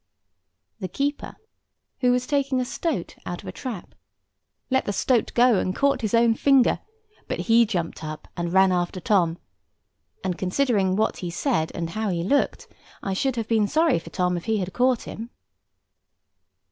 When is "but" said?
7.27-7.41